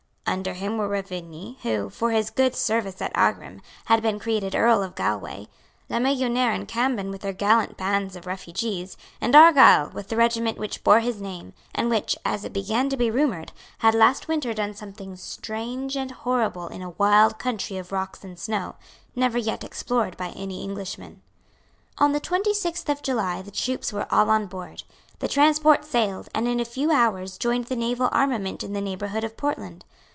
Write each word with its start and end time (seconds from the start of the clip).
Under 0.27 0.53
him 0.53 0.77
were 0.77 0.87
Ruvigny, 0.87 1.57
who, 1.61 1.89
for 1.89 2.11
his 2.11 2.29
good 2.29 2.55
service 2.55 3.01
at 3.01 3.13
Aghrim, 3.15 3.59
had 3.85 4.01
been 4.01 4.17
created 4.17 4.55
Earl 4.55 4.81
of 4.81 4.95
Galway, 4.95 5.47
La 5.89 5.97
Melloniere 5.99 6.53
and 6.55 6.65
Cambon 6.65 7.11
with 7.11 7.19
their 7.19 7.33
gallant 7.33 7.75
bands 7.75 8.15
of 8.15 8.25
refugees, 8.25 8.95
and 9.19 9.35
Argyle 9.35 9.89
with 9.89 10.07
the 10.07 10.15
regiment 10.15 10.57
which 10.57 10.85
bore 10.85 11.01
his 11.01 11.19
name, 11.19 11.51
and 11.75 11.89
which, 11.89 12.15
as 12.23 12.45
it 12.45 12.53
began 12.53 12.87
to 12.87 12.95
be 12.95 13.11
rumoured, 13.11 13.51
had 13.79 13.93
last 13.93 14.29
winter 14.29 14.53
done 14.53 14.73
something 14.73 15.17
strange 15.17 15.97
and 15.97 16.11
horrible 16.11 16.69
in 16.69 16.81
a 16.81 16.91
wild 16.91 17.37
country 17.37 17.75
of 17.75 17.91
rocks 17.91 18.23
and 18.23 18.39
snow, 18.39 18.75
never 19.13 19.37
yet 19.37 19.65
explored 19.65 20.15
by 20.15 20.29
any 20.29 20.63
Englishman. 20.63 21.21
On 21.97 22.13
the 22.13 22.21
twenty 22.21 22.53
sixth 22.53 22.87
of 22.87 23.01
July 23.03 23.41
the 23.41 23.51
troops 23.51 23.91
were 23.91 24.07
all 24.09 24.29
on 24.29 24.45
board. 24.45 24.83
The 25.19 25.27
transports 25.27 25.89
sailed, 25.89 26.29
and 26.33 26.47
in 26.47 26.61
a 26.61 26.63
few 26.63 26.89
hours 26.89 27.37
joined 27.37 27.65
the 27.65 27.75
naval 27.75 28.07
armament 28.13 28.63
in 28.63 28.71
the 28.71 28.79
neighbourhood 28.79 29.25
of 29.25 29.35
Portland. 29.35 29.83